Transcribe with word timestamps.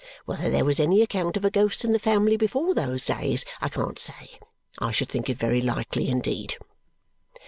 Whether 0.25 0.49
there 0.49 0.65
was 0.65 0.79
any 0.79 1.03
account 1.03 1.37
of 1.37 1.45
a 1.45 1.51
ghost 1.51 1.85
in 1.85 1.91
the 1.91 1.99
family 1.99 2.35
before 2.35 2.73
those 2.73 3.05
days, 3.05 3.45
I 3.61 3.69
can't 3.69 3.99
say. 3.99 4.39
I 4.79 4.89
should 4.89 5.09
think 5.09 5.29
it 5.29 5.37
very 5.37 5.61
likely 5.61 6.07
indeed." 6.09 6.57